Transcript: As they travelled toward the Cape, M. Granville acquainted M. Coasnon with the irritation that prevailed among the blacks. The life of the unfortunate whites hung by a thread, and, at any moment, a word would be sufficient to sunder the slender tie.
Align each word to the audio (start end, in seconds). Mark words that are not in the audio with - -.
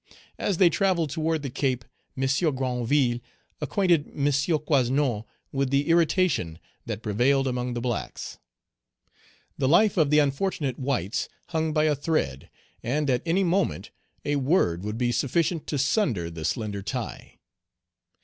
As 0.39 0.57
they 0.57 0.71
travelled 0.71 1.11
toward 1.11 1.43
the 1.43 1.51
Cape, 1.51 1.85
M. 2.19 2.55
Granville 2.55 3.19
acquainted 3.61 4.07
M. 4.07 4.25
Coasnon 4.25 5.25
with 5.51 5.69
the 5.69 5.89
irritation 5.89 6.57
that 6.87 7.03
prevailed 7.03 7.45
among 7.47 7.75
the 7.75 7.81
blacks. 7.81 8.39
The 9.59 9.67
life 9.67 9.97
of 9.97 10.09
the 10.09 10.17
unfortunate 10.17 10.79
whites 10.79 11.29
hung 11.49 11.71
by 11.71 11.83
a 11.83 11.93
thread, 11.93 12.49
and, 12.81 13.11
at 13.11 13.21
any 13.27 13.43
moment, 13.43 13.91
a 14.25 14.37
word 14.37 14.83
would 14.83 14.97
be 14.97 15.11
sufficient 15.11 15.67
to 15.67 15.77
sunder 15.77 16.31
the 16.31 16.45
slender 16.45 16.81
tie. 16.81 17.37